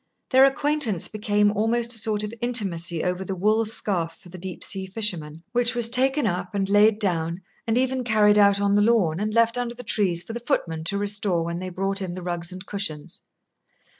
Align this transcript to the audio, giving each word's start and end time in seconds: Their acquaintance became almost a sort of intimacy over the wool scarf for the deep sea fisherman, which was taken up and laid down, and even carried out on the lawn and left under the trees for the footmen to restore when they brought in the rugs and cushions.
Their 0.31 0.45
acquaintance 0.45 1.07
became 1.09 1.51
almost 1.51 1.93
a 1.93 1.99
sort 1.99 2.23
of 2.23 2.33
intimacy 2.41 3.03
over 3.03 3.23
the 3.23 3.35
wool 3.35 3.65
scarf 3.67 4.17
for 4.19 4.29
the 4.29 4.37
deep 4.39 4.63
sea 4.63 4.87
fisherman, 4.87 5.43
which 5.51 5.75
was 5.75 5.89
taken 5.89 6.25
up 6.25 6.55
and 6.55 6.67
laid 6.67 6.97
down, 6.97 7.43
and 7.67 7.77
even 7.77 8.03
carried 8.03 8.39
out 8.39 8.59
on 8.59 8.73
the 8.73 8.81
lawn 8.81 9.19
and 9.19 9.31
left 9.31 9.59
under 9.59 9.75
the 9.75 9.83
trees 9.83 10.23
for 10.23 10.33
the 10.33 10.39
footmen 10.39 10.83
to 10.85 10.97
restore 10.97 11.43
when 11.43 11.59
they 11.59 11.69
brought 11.69 12.01
in 12.01 12.15
the 12.15 12.23
rugs 12.23 12.51
and 12.51 12.65
cushions. 12.65 13.21